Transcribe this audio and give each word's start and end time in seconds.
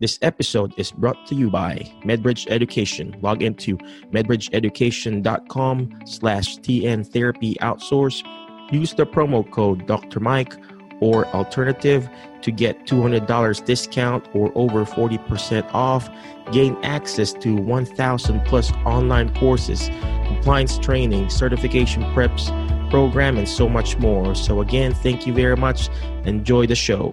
This 0.00 0.18
episode 0.22 0.72
is 0.78 0.90
brought 0.92 1.26
to 1.26 1.34
you 1.34 1.50
by 1.50 1.92
MedBridge 2.04 2.50
Education. 2.50 3.14
Log 3.20 3.42
into 3.42 3.76
medbridgeeducation.com 4.14 6.00
slash 6.06 6.56
TN 6.56 7.06
Therapy 7.06 7.56
Outsource. 7.60 8.24
Use 8.72 8.94
the 8.94 9.04
promo 9.04 9.48
code 9.50 9.86
Dr. 9.86 10.18
Mike 10.20 10.54
or 11.02 11.26
alternative 11.28 12.08
to 12.40 12.50
get 12.50 12.86
$200 12.86 13.64
discount 13.66 14.26
or 14.32 14.50
over 14.54 14.86
40% 14.86 15.68
off. 15.74 16.08
Gain 16.50 16.78
access 16.82 17.34
to 17.34 17.56
1,000 17.56 18.42
plus 18.46 18.72
online 18.86 19.34
courses, 19.34 19.90
compliance 20.26 20.78
training, 20.78 21.28
certification 21.28 22.04
preps, 22.14 22.48
program, 22.88 23.36
and 23.36 23.46
so 23.46 23.68
much 23.68 23.98
more. 23.98 24.34
So, 24.34 24.62
again, 24.62 24.94
thank 24.94 25.26
you 25.26 25.34
very 25.34 25.56
much. 25.56 25.90
Enjoy 26.24 26.66
the 26.66 26.74
show. 26.74 27.12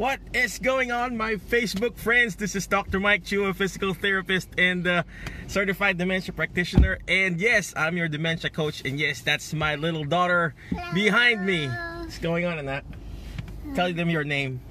What 0.00 0.18
is 0.32 0.58
going 0.58 0.90
on, 0.90 1.14
my 1.18 1.34
Facebook 1.34 1.94
friends? 1.98 2.34
This 2.34 2.56
is 2.56 2.66
Dr. 2.66 2.98
Mike 2.98 3.22
Chu, 3.22 3.44
a 3.44 3.52
physical 3.52 3.92
therapist 3.92 4.48
and 4.56 4.86
uh, 4.86 5.02
certified 5.46 5.98
dementia 5.98 6.32
practitioner. 6.32 7.00
And 7.06 7.38
yes, 7.38 7.74
I'm 7.76 7.98
your 7.98 8.08
dementia 8.08 8.48
coach. 8.48 8.82
And 8.86 8.98
yes, 8.98 9.20
that's 9.20 9.52
my 9.52 9.74
little 9.74 10.04
daughter 10.04 10.54
Hello. 10.70 10.94
behind 10.94 11.44
me. 11.44 11.66
What's 11.66 12.16
going 12.16 12.46
on 12.46 12.58
in 12.58 12.64
that? 12.64 12.86
Tell 13.74 13.92
them 13.92 14.08
your 14.08 14.24
name. 14.24 14.62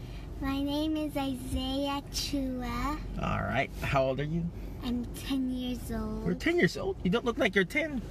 My 0.41 0.63
name 0.63 0.97
is 0.97 1.15
Isaiah 1.15 2.01
Chua. 2.11 2.97
All 3.21 3.41
right. 3.41 3.69
How 3.83 4.05
old 4.05 4.19
are 4.19 4.23
you? 4.23 4.49
I'm 4.83 5.05
10 5.27 5.51
years 5.51 5.91
old. 5.91 6.25
You're 6.25 6.33
10 6.33 6.57
years 6.57 6.75
old. 6.75 6.95
You 7.03 7.11
don't 7.11 7.23
look 7.23 7.37
like 7.37 7.53
you're 7.53 7.65
10. 7.65 8.01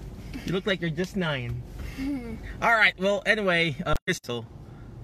You 0.47 0.53
look 0.53 0.67
like 0.67 0.81
you're 0.81 0.89
just 0.91 1.17
9. 1.17 1.63
All 2.63 2.77
right. 2.77 2.95
Well, 2.97 3.25
anyway, 3.27 3.75
uh, 3.85 3.97
so 4.23 4.45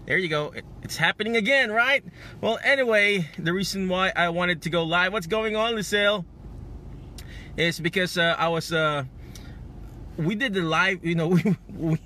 there 0.06 0.18
you 0.18 0.28
go. 0.28 0.52
It's 0.82 0.96
happening 0.96 1.36
again, 1.36 1.70
right? 1.70 2.04
Well, 2.40 2.58
anyway, 2.62 3.28
the 3.38 3.52
reason 3.52 3.88
why 3.88 4.12
I 4.14 4.28
wanted 4.28 4.62
to 4.62 4.70
go 4.70 4.84
live, 4.84 5.12
what's 5.12 5.26
going 5.26 5.56
on, 5.56 5.74
Lucille? 5.74 6.24
Is 7.56 7.80
because 7.80 8.18
uh, 8.18 8.34
I 8.38 8.48
was, 8.48 8.72
uh, 8.72 9.04
we 10.16 10.34
did 10.34 10.54
the 10.54 10.62
live, 10.62 11.04
you 11.04 11.14
know, 11.14 11.28
we, 11.28 11.56
we, 11.68 12.00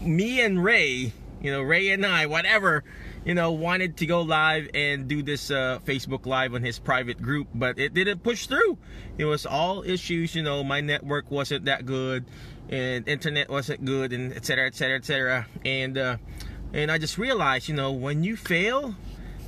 me 0.00 0.40
and 0.40 0.62
Ray, 0.62 1.12
you 1.42 1.52
know, 1.52 1.60
Ray 1.60 1.90
and 1.90 2.06
I, 2.06 2.26
whatever, 2.26 2.84
you 3.24 3.34
know, 3.34 3.52
wanted 3.52 3.98
to 3.98 4.06
go 4.06 4.22
live 4.22 4.68
and 4.72 5.08
do 5.08 5.22
this 5.22 5.50
uh, 5.50 5.80
Facebook 5.84 6.26
Live 6.26 6.54
on 6.54 6.62
his 6.62 6.78
private 6.78 7.20
group, 7.20 7.48
but 7.54 7.78
it 7.78 7.92
didn't 7.92 8.22
push 8.22 8.46
through. 8.46 8.78
It 9.18 9.24
was 9.26 9.44
all 9.44 9.82
issues, 9.82 10.34
you 10.34 10.42
know, 10.42 10.64
my 10.64 10.80
network 10.80 11.30
wasn't 11.30 11.66
that 11.66 11.84
good, 11.84 12.24
and 12.68 13.06
internet 13.08 13.50
wasn't 13.50 13.84
good, 13.84 14.12
and 14.12 14.32
et 14.32 14.46
cetera, 14.46 14.66
et 14.66 14.74
cetera, 14.74 14.96
et 14.96 15.04
cetera. 15.04 15.46
And 15.64 15.98
uh, 15.98 16.16
and 16.74 16.90
I 16.90 16.98
just 16.98 17.18
realized, 17.18 17.68
you 17.68 17.74
know, 17.74 17.92
when 17.92 18.24
you 18.24 18.36
fail, 18.36 18.96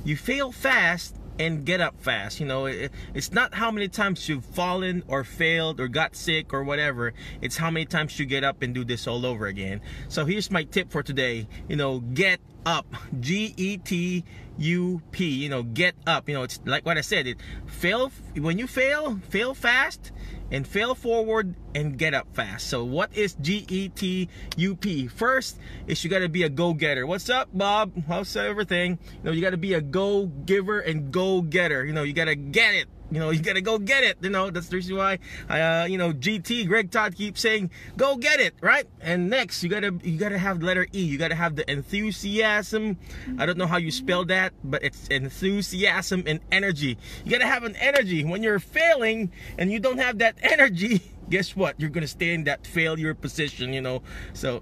you 0.05 0.15
fail 0.15 0.53
fast 0.53 1.15
and 1.39 1.65
get 1.65 1.81
up 1.81 1.99
fast. 1.99 2.39
You 2.39 2.45
know, 2.45 2.65
it, 2.67 2.91
it's 3.13 3.33
not 3.33 3.53
how 3.53 3.69
many 3.69 3.89
times 3.89 4.29
you've 4.29 4.45
fallen 4.45 5.03
or 5.07 5.25
failed 5.25 5.79
or 5.81 5.89
got 5.89 6.15
sick 6.15 6.53
or 6.53 6.63
whatever. 6.63 7.13
It's 7.41 7.57
how 7.57 7.69
many 7.69 7.85
times 7.85 8.17
you 8.17 8.25
get 8.25 8.45
up 8.45 8.61
and 8.61 8.73
do 8.73 8.85
this 8.85 9.07
all 9.07 9.25
over 9.25 9.45
again. 9.45 9.81
So 10.07 10.25
here's 10.25 10.49
my 10.49 10.63
tip 10.63 10.89
for 10.89 11.03
today. 11.03 11.47
You 11.67 11.75
know, 11.75 11.99
get 11.99 12.39
up. 12.67 12.85
G 13.21 13.53
E 13.55 13.77
T 13.77 14.25
U 14.57 15.01
P. 15.11 15.25
You 15.25 15.49
know, 15.49 15.63
get 15.63 15.95
up. 16.05 16.27
You 16.27 16.35
know, 16.35 16.43
it's 16.43 16.59
like 16.65 16.85
what 16.85 16.97
I 16.97 17.01
said. 17.01 17.25
It 17.25 17.37
fail 17.65 18.11
when 18.35 18.59
you 18.59 18.67
fail, 18.67 19.19
fail 19.29 19.53
fast 19.53 20.11
and 20.51 20.67
fail 20.67 20.93
forward 20.93 21.55
and 21.73 21.97
get 21.97 22.13
up 22.13 22.27
fast. 22.35 22.67
So 22.67 22.83
what 22.83 23.15
is 23.15 23.35
G 23.35 23.65
E 23.69 23.89
T 23.89 24.27
U 24.57 24.75
P? 24.75 25.07
First 25.07 25.57
is 25.87 26.03
you 26.03 26.09
got 26.09 26.19
to 26.19 26.29
be 26.29 26.43
a 26.43 26.49
go-getter. 26.49 27.07
What's 27.07 27.29
up, 27.29 27.49
Bob? 27.53 27.93
How's 28.07 28.35
everything? 28.35 28.99
You 29.01 29.19
know, 29.23 29.31
you 29.31 29.41
got 29.41 29.51
to 29.51 29.57
be 29.57 29.73
a 29.73 29.81
go-giver 29.81 30.79
and 30.81 31.11
go-getter. 31.11 31.85
You 31.85 31.93
know, 31.93 32.03
you 32.03 32.13
got 32.13 32.25
to 32.25 32.35
get 32.35 32.75
it. 32.75 32.87
You 33.11 33.19
know, 33.19 33.29
you 33.29 33.41
gotta 33.41 33.61
go 33.61 33.79
get 33.79 34.03
it. 34.03 34.17
You 34.21 34.29
know, 34.29 34.49
that's 34.49 34.67
the 34.67 34.75
reason 34.75 34.97
why, 34.97 35.19
uh, 35.49 35.85
you 35.89 35.97
know, 35.97 36.11
GT 36.11 36.67
Greg 36.67 36.91
Todd 36.91 37.15
keeps 37.15 37.41
saying, 37.41 37.71
"Go 37.95 38.17
get 38.17 38.39
it," 38.39 38.53
right? 38.61 38.85
And 38.99 39.29
next, 39.29 39.63
you 39.63 39.69
gotta 39.69 39.95
you 40.03 40.17
gotta 40.17 40.37
have 40.37 40.59
the 40.59 40.65
letter 40.65 40.87
E. 40.93 41.01
You 41.03 41.17
gotta 41.17 41.35
have 41.35 41.55
the 41.55 41.69
enthusiasm. 41.71 42.97
I 43.37 43.45
don't 43.45 43.57
know 43.57 43.67
how 43.67 43.77
you 43.77 43.91
spell 43.91 44.25
that, 44.25 44.53
but 44.63 44.83
it's 44.83 45.07
enthusiasm 45.07 46.23
and 46.27 46.41
energy. 46.51 46.97
You 47.23 47.31
gotta 47.31 47.47
have 47.47 47.63
an 47.63 47.75
energy. 47.77 48.23
When 48.25 48.43
you're 48.43 48.59
failing 48.59 49.31
and 49.57 49.71
you 49.71 49.79
don't 49.79 49.99
have 49.99 50.17
that 50.19 50.35
energy, 50.41 51.01
guess 51.29 51.55
what? 51.55 51.79
You're 51.79 51.89
gonna 51.89 52.07
stay 52.07 52.33
in 52.33 52.43
that 52.45 52.65
failure 52.65 53.13
position. 53.13 53.73
You 53.73 53.81
know. 53.81 54.01
So, 54.33 54.61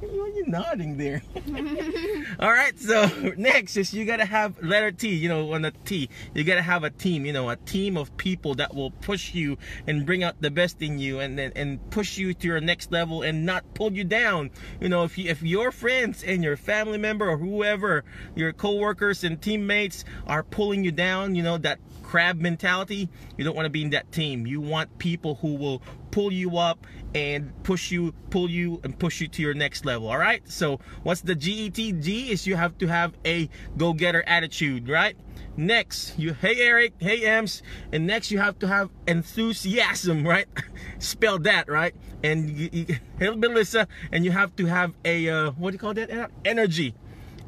why 0.00 0.08
are 0.08 0.28
you 0.28 0.44
nodding 0.46 0.96
there? 0.96 1.22
All 2.40 2.50
right, 2.50 2.78
so 2.78 3.06
next 3.36 3.76
is 3.76 3.92
you 3.92 4.04
gotta 4.04 4.24
have 4.24 4.62
letter 4.62 4.90
T. 4.92 5.14
You 5.14 5.28
know, 5.28 5.52
on 5.52 5.62
the 5.62 5.72
T, 5.84 6.08
you 6.34 6.44
gotta 6.44 6.62
have 6.62 6.84
a 6.84 6.90
team. 6.90 7.26
You 7.26 7.32
know, 7.32 7.50
a 7.50 7.56
team 7.56 7.96
of 7.96 8.16
people 8.16 8.54
that 8.56 8.74
will 8.74 8.90
push 8.90 9.34
you 9.34 9.58
and 9.86 10.06
bring 10.06 10.22
out 10.22 10.40
the 10.40 10.50
best 10.50 10.82
in 10.82 10.98
you, 10.98 11.20
and 11.20 11.38
and, 11.38 11.56
and 11.56 11.90
push 11.90 12.18
you 12.18 12.34
to 12.34 12.46
your 12.46 12.60
next 12.60 12.92
level 12.92 13.22
and 13.22 13.44
not 13.46 13.74
pull 13.74 13.92
you 13.92 14.04
down. 14.04 14.50
You 14.80 14.88
know, 14.88 15.04
if 15.04 15.18
you, 15.18 15.30
if 15.30 15.42
your 15.42 15.72
friends 15.72 16.22
and 16.22 16.42
your 16.42 16.56
family 16.56 16.98
member 16.98 17.28
or 17.28 17.36
whoever, 17.36 18.04
your 18.34 18.52
coworkers 18.52 19.24
and 19.24 19.40
teammates 19.40 20.04
are 20.26 20.42
pulling 20.42 20.84
you 20.84 20.92
down, 20.92 21.34
you 21.34 21.42
know 21.42 21.58
that 21.58 21.78
crab 22.06 22.40
mentality. 22.40 23.08
You 23.36 23.44
don't 23.44 23.56
want 23.56 23.66
to 23.66 23.70
be 23.70 23.82
in 23.82 23.90
that 23.90 24.10
team. 24.12 24.46
You 24.46 24.60
want 24.60 24.96
people 24.98 25.34
who 25.36 25.54
will 25.56 25.82
pull 26.16 26.32
you 26.32 26.56
up 26.56 26.86
and 27.14 27.52
push 27.62 27.90
you, 27.90 28.10
pull 28.30 28.48
you, 28.48 28.80
and 28.84 28.98
push 28.98 29.20
you 29.20 29.28
to 29.28 29.42
your 29.42 29.52
next 29.52 29.84
level. 29.84 30.08
All 30.08 30.16
right. 30.16 30.40
So 30.50 30.80
what's 31.02 31.20
the 31.20 31.36
GETG? 31.36 32.30
Is 32.30 32.46
you 32.46 32.56
have 32.56 32.78
to 32.78 32.86
have 32.86 33.12
a 33.26 33.50
go-getter 33.76 34.24
attitude, 34.26 34.88
right? 34.88 35.14
Next, 35.58 36.18
you 36.18 36.32
hey 36.32 36.58
Eric, 36.60 36.94
hey 36.98 37.26
Ems, 37.26 37.62
and 37.92 38.06
next 38.06 38.30
you 38.30 38.38
have 38.38 38.58
to 38.60 38.66
have 38.66 38.88
enthusiasm, 39.06 40.26
right? 40.26 40.48
Spell 40.98 41.38
that 41.40 41.68
right, 41.68 41.94
and 42.24 42.48
you, 42.48 42.70
you, 42.72 42.86
hey 43.18 43.30
Melissa, 43.30 43.86
and 44.10 44.24
you 44.24 44.30
have 44.30 44.56
to 44.56 44.64
have 44.64 44.94
a 45.04 45.28
uh, 45.28 45.50
what 45.50 45.72
do 45.72 45.74
you 45.74 45.78
call 45.78 45.92
that? 45.94 46.30
Energy 46.46 46.94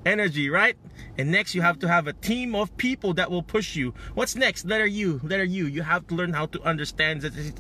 energy, 0.09 0.51
right? 0.51 0.77
And 1.17 1.31
next, 1.31 1.55
you 1.55 1.63
have 1.63 1.79
to 1.81 1.89
have 1.89 2.07
a 2.07 2.13
team 2.13 2.55
of 2.55 2.77
people 2.77 3.15
that 3.15 3.31
will 3.31 3.43
push 3.43 3.75
you. 3.75 3.95
What's 4.15 4.37
next? 4.37 4.65
Letter 4.65 4.87
U. 4.87 5.21
Letter 5.23 5.45
U. 5.45 5.67
You 5.67 5.79
You 5.79 5.83
have 5.83 6.09
to 6.09 6.15
learn 6.17 6.33
how 6.33 6.47
to 6.47 6.63
understand 6.63 7.23
the, 7.23 7.53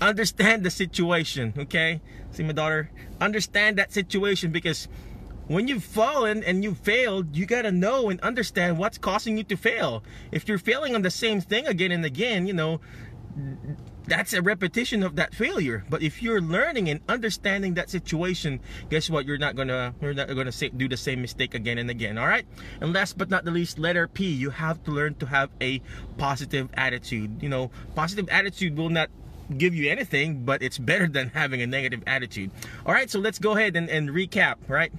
understand 0.00 0.64
the 0.64 0.70
situation. 0.70 1.54
Okay, 1.56 2.00
see 2.32 2.42
my 2.42 2.52
daughter. 2.52 2.90
Understand 3.20 3.78
that 3.78 3.92
situation 3.92 4.50
because 4.50 4.88
when 5.46 5.66
you've 5.66 5.84
fallen 5.84 6.44
and 6.44 6.62
you've 6.62 6.78
failed, 6.78 7.36
you 7.36 7.46
gotta 7.46 7.72
know 7.72 8.08
and 8.08 8.20
understand 8.20 8.78
what's 8.78 8.98
causing 8.98 9.36
you 9.36 9.44
to 9.44 9.56
fail. 9.56 10.02
If 10.30 10.48
you're 10.48 10.58
failing 10.58 10.94
on 10.94 11.02
the 11.02 11.10
same 11.10 11.40
thing 11.40 11.66
again 11.66 11.92
and 11.92 12.04
again, 12.04 12.46
you 12.46 12.52
know 12.52 12.80
that's 14.06 14.32
a 14.32 14.42
repetition 14.42 15.02
of 15.02 15.16
that 15.16 15.34
failure. 15.34 15.84
But 15.88 16.02
if 16.02 16.22
you're 16.22 16.40
learning 16.40 16.88
and 16.88 17.00
understanding 17.08 17.74
that 17.74 17.90
situation, 17.90 18.60
guess 18.88 19.08
what? 19.08 19.24
You're 19.24 19.38
not 19.38 19.56
gonna 19.56 19.94
you're 20.00 20.14
not 20.14 20.28
gonna 20.28 20.52
say, 20.52 20.68
do 20.68 20.88
the 20.88 20.96
same 20.96 21.22
mistake 21.22 21.54
again 21.54 21.78
and 21.78 21.90
again. 21.90 22.18
All 22.18 22.26
right. 22.26 22.46
And 22.80 22.92
last 22.92 23.16
but 23.16 23.30
not 23.30 23.44
the 23.44 23.50
least, 23.50 23.78
letter 23.78 24.08
P. 24.08 24.26
You 24.26 24.50
have 24.50 24.82
to 24.84 24.90
learn 24.90 25.14
to 25.16 25.26
have 25.26 25.50
a 25.60 25.80
positive 26.18 26.68
attitude. 26.74 27.42
You 27.42 27.48
know, 27.48 27.70
positive 27.94 28.28
attitude 28.30 28.76
will 28.76 28.90
not 28.90 29.10
give 29.56 29.74
you 29.74 29.90
anything, 29.90 30.44
but 30.44 30.62
it's 30.62 30.78
better 30.78 31.06
than 31.06 31.28
having 31.34 31.62
a 31.62 31.66
negative 31.66 32.02
attitude. 32.06 32.50
All 32.84 32.92
right. 32.92 33.10
So 33.10 33.18
let's 33.18 33.38
go 33.38 33.56
ahead 33.56 33.76
and, 33.76 33.88
and 33.88 34.10
recap. 34.10 34.56
Right. 34.68 34.92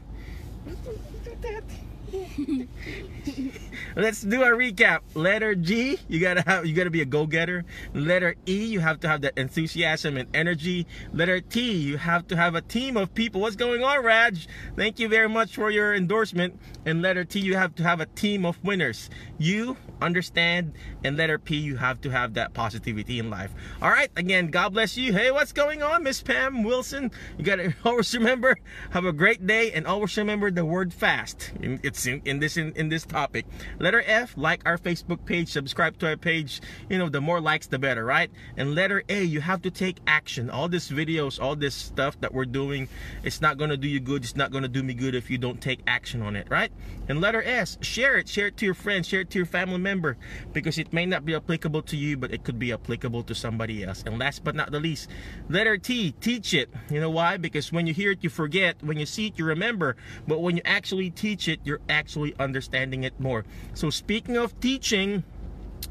Let's 3.96 4.22
do 4.22 4.44
a 4.44 4.48
recap. 4.48 5.00
Letter 5.16 5.56
G, 5.56 5.98
you 6.08 6.20
gotta 6.20 6.42
have 6.42 6.66
you 6.66 6.74
gotta 6.74 6.90
be 6.90 7.02
a 7.02 7.06
go-getter. 7.06 7.64
Letter 7.94 8.36
E, 8.48 8.66
you 8.66 8.80
have 8.82 9.00
to 9.02 9.08
have 9.08 9.22
that 9.22 9.38
enthusiasm 9.38 10.18
and 10.18 10.28
energy. 10.34 10.88
Letter 11.14 11.40
T, 11.40 11.72
you 11.72 11.98
have 11.98 12.28
to 12.28 12.36
have 12.36 12.56
a 12.56 12.62
team 12.62 12.98
of 12.98 13.14
people. 13.14 13.42
What's 13.42 13.56
going 13.56 13.84
on, 13.84 14.04
Raj? 14.04 14.48
Thank 14.76 15.00
you 15.00 15.08
very 15.08 15.30
much 15.30 15.56
for 15.56 15.72
your 15.72 15.94
endorsement. 15.94 16.60
And 16.86 17.02
letter 17.02 17.24
T, 17.24 17.40
you 17.40 17.56
have 17.56 17.76
to 17.76 17.84
have 17.84 18.02
a 18.02 18.08
team 18.08 18.46
of 18.46 18.62
winners. 18.64 19.10
You 19.38 19.78
understand. 20.02 20.74
And 21.04 21.16
letter 21.16 21.38
P, 21.38 21.58
you 21.58 21.78
have 21.78 22.02
to 22.02 22.10
have 22.10 22.34
that 22.34 22.54
positivity 22.54 23.20
in 23.20 23.30
life. 23.30 23.54
All 23.82 23.90
right. 23.90 24.10
Again, 24.18 24.48
God 24.48 24.74
bless 24.74 24.98
you. 24.98 25.14
Hey, 25.14 25.32
what's 25.32 25.54
going 25.54 25.82
on, 25.82 26.04
Miss 26.04 26.22
Pam 26.22 26.64
Wilson? 26.64 27.12
You 27.38 27.46
gotta 27.46 27.74
always 27.86 28.14
remember, 28.14 28.58
have 28.90 29.06
a 29.06 29.14
great 29.14 29.46
day, 29.46 29.72
and 29.72 29.88
always 29.88 30.18
remember 30.18 30.52
the 30.52 30.66
word 30.66 30.94
fast. 30.94 31.52
It's 31.62 32.01
in, 32.06 32.22
in 32.26 32.40
this 32.40 32.58
in, 32.58 32.72
in 32.74 32.90
this 32.90 33.06
topic. 33.06 33.46
Letter 33.80 34.04
F, 34.06 34.34
like 34.38 34.62
our 34.66 34.78
Facebook 34.78 35.26
page, 35.26 35.50
subscribe 35.50 35.98
to 36.00 36.08
our 36.08 36.18
page. 36.18 36.62
You 36.90 36.98
know, 36.98 37.10
the 37.10 37.22
more 37.22 37.42
likes, 37.42 37.68
the 37.68 37.80
better, 37.80 38.06
right? 38.06 38.32
And 38.58 38.76
letter 38.76 39.04
A, 39.10 39.24
you 39.24 39.42
have 39.42 39.62
to 39.64 39.72
take 39.72 39.98
action. 40.08 40.50
All 40.50 40.68
these 40.68 40.90
videos, 40.90 41.42
all 41.42 41.56
this 41.56 41.76
stuff 41.76 42.20
that 42.22 42.34
we're 42.34 42.46
doing, 42.46 42.88
it's 43.24 43.42
not 43.42 43.58
gonna 43.58 43.78
do 43.78 43.88
you 43.88 44.00
good. 44.00 44.24
It's 44.24 44.36
not 44.36 44.52
gonna 44.52 44.68
do 44.68 44.84
me 44.84 44.94
good 44.94 45.16
if 45.16 45.30
you 45.30 45.38
don't 45.38 45.62
take 45.62 45.80
action 45.88 46.22
on 46.22 46.36
it, 46.36 46.48
right? 46.50 46.72
And 47.08 47.22
letter 47.22 47.44
S, 47.44 47.78
share 47.82 48.18
it. 48.18 48.30
Share 48.30 48.48
it 48.48 48.58
to 48.58 48.66
your 48.66 48.74
friends. 48.74 49.08
Share 49.08 49.22
it 49.22 49.30
to 49.32 49.40
your 49.40 49.46
family 49.46 49.80
member 49.80 50.18
because 50.54 50.78
it 50.78 50.94
may 50.94 51.06
not 51.06 51.26
be 51.26 51.36
applicable 51.36 51.82
to 51.84 51.98
you, 51.98 52.18
but 52.18 52.32
it 52.32 52.44
could 52.44 52.60
be 52.60 52.72
applicable 52.72 53.24
to 53.24 53.36
somebody 53.36 53.84
else. 53.84 54.04
And 54.06 54.18
last 54.20 54.44
but 54.44 54.56
not 54.56 54.72
the 54.72 54.80
least, 54.80 55.10
letter 55.50 55.78
T, 55.78 56.14
teach 56.22 56.54
it. 56.54 56.70
You 56.90 57.00
know 57.00 57.10
why? 57.10 57.38
Because 57.38 57.72
when 57.72 57.88
you 57.88 57.94
hear 57.94 58.12
it, 58.12 58.24
you 58.24 58.30
forget. 58.30 58.76
When 58.82 58.98
you 58.98 59.06
see 59.06 59.28
it, 59.28 59.38
you 59.38 59.46
remember. 59.46 59.96
But 60.28 60.42
when 60.42 60.56
you 60.56 60.62
actually 60.66 61.10
teach 61.10 61.48
it, 61.48 61.60
you're 61.64 61.82
actually 61.92 62.34
understanding 62.40 63.04
it 63.04 63.20
more. 63.20 63.46
So 63.74 63.90
speaking 63.90 64.38
of 64.38 64.60
teaching, 64.60 65.24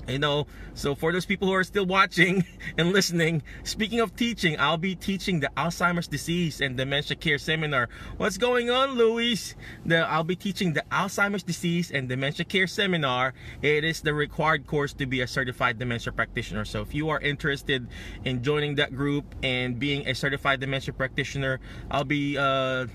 you 0.09 0.19
know 0.19 0.47
so 0.75 0.95
for 0.95 1.13
those 1.13 1.27
people 1.27 1.49
who 1.49 1.55
are 1.55 1.65
still 1.65 1.87
watching 1.87 2.45
and 2.79 2.93
listening 2.93 3.43
speaking 3.63 4.01
of 4.01 4.15
teaching 4.17 4.59
i'll 4.59 4.79
be 4.79 4.95
teaching 4.95 5.41
the 5.41 5.51
alzheimer's 5.57 6.09
disease 6.09 6.61
and 6.61 6.77
dementia 6.77 7.17
care 7.17 7.39
seminar. 7.39 7.89
What's 8.17 8.39
going 8.39 8.71
on 8.71 8.93
luis? 8.93 9.55
The 9.85 9.99
i'll 9.99 10.25
be 10.25 10.37
teaching 10.37 10.73
the 10.73 10.85
alzheimer's 10.91 11.43
disease 11.43 11.91
and 11.91 12.09
dementia 12.09 12.45
care 12.45 12.67
seminar. 12.67 13.35
It 13.63 13.85
is 13.85 14.01
the 14.01 14.15
required 14.15 14.67
course 14.67 14.93
to 14.95 15.07
be 15.07 15.21
a 15.21 15.27
certified 15.27 15.79
dementia 15.79 16.13
practitioner. 16.13 16.65
So 16.65 16.83
if 16.83 16.95
you 16.95 17.09
are 17.11 17.21
interested 17.21 17.87
in 18.25 18.43
joining 18.43 18.77
that 18.77 18.95
group 18.95 19.35
and 19.43 19.79
being 19.79 20.07
a 20.07 20.15
certified 20.15 20.61
dementia 20.61 20.95
practitioner 20.95 21.61
i'll 21.91 22.05
be 22.05 22.37
uh 22.39 22.87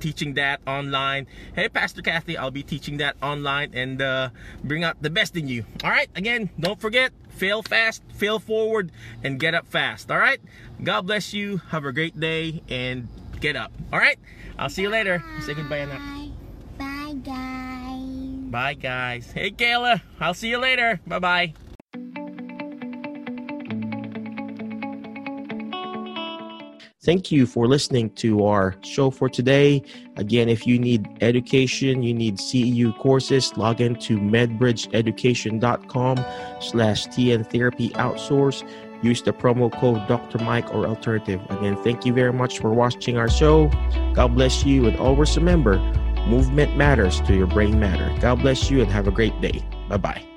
teaching 0.00 0.34
that 0.34 0.60
online. 0.66 1.26
Hey, 1.54 1.68
Pastor 1.68 2.02
Kathy, 2.02 2.36
I'll 2.36 2.50
be 2.50 2.62
teaching 2.62 2.98
that 2.98 3.16
online 3.22 3.70
and 3.74 4.00
uh, 4.00 4.30
bring 4.62 4.84
out 4.84 5.00
the 5.02 5.10
best 5.10 5.36
in 5.36 5.48
you. 5.48 5.64
All 5.82 5.90
right, 5.90 6.08
again, 6.14 6.50
don't 6.58 6.80
forget, 6.80 7.12
fail 7.30 7.62
fast, 7.62 8.02
fail 8.14 8.38
forward, 8.38 8.92
and 9.22 9.38
get 9.40 9.54
up 9.54 9.66
fast. 9.66 10.10
All 10.10 10.18
right, 10.18 10.40
God 10.82 11.02
bless 11.02 11.32
you. 11.34 11.58
Have 11.68 11.84
a 11.84 11.92
great 11.92 12.18
day 12.18 12.62
and 12.68 13.08
get 13.40 13.56
up. 13.56 13.72
All 13.92 13.98
right, 13.98 14.18
I'll 14.58 14.70
see 14.70 14.82
you 14.82 14.90
later. 14.90 15.22
Say 15.42 15.54
goodbye, 15.54 15.78
Anak. 15.78 16.00
Bye, 16.78 17.14
guys. 17.24 18.50
Bye, 18.50 18.74
guys. 18.74 19.32
Hey, 19.32 19.50
Kayla, 19.50 20.00
I'll 20.20 20.34
see 20.34 20.48
you 20.48 20.58
later. 20.58 21.00
Bye 21.06 21.18
bye. 21.18 21.54
Thank 27.04 27.30
you 27.30 27.46
for 27.46 27.66
listening 27.66 28.08
to 28.16 28.46
our 28.46 28.76
show 28.80 29.10
for 29.10 29.28
today. 29.28 29.82
Again, 30.16 30.48
if 30.48 30.66
you 30.66 30.78
need 30.78 31.06
education, 31.20 32.02
you 32.02 32.14
need 32.14 32.38
CEU 32.38 32.98
courses, 32.98 33.54
log 33.58 33.82
into 33.82 34.18
medbridgeeducation.com 34.18 36.16
slash 36.60 37.06
TN 37.08 37.50
Therapy 37.50 37.90
Outsource. 37.90 38.66
Use 39.02 39.20
the 39.20 39.34
promo 39.34 39.70
code 39.70 40.08
Dr. 40.08 40.38
Mike 40.38 40.74
or 40.74 40.86
Alternative. 40.86 41.42
Again, 41.50 41.76
thank 41.84 42.06
you 42.06 42.14
very 42.14 42.32
much 42.32 42.58
for 42.58 42.72
watching 42.72 43.18
our 43.18 43.28
show. 43.28 43.68
God 44.14 44.34
bless 44.34 44.64
you. 44.64 44.86
And 44.86 44.96
always 44.96 45.36
remember, 45.36 45.76
movement 46.26 46.74
matters 46.78 47.20
to 47.22 47.34
your 47.34 47.46
brain 47.46 47.78
matter. 47.78 48.10
God 48.20 48.40
bless 48.40 48.70
you 48.70 48.80
and 48.80 48.90
have 48.90 49.06
a 49.06 49.10
great 49.10 49.38
day. 49.42 49.62
Bye-bye. 49.90 50.33